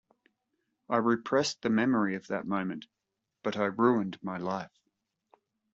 [0.89, 2.87] I repressed the memory of that moment,
[3.43, 4.75] but I ruined my life.